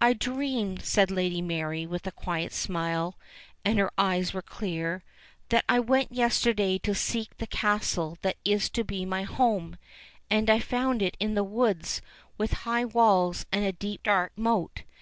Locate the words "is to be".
8.42-9.04